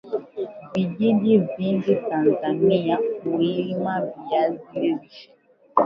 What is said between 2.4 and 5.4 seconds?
Tanzania hulima viazi lishe